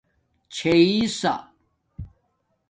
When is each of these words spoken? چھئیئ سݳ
چھئیئ 0.55 1.05
سݳ 1.19 1.33